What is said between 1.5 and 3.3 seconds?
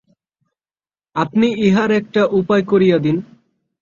ইহার একটা উপায় করিয়া দিন।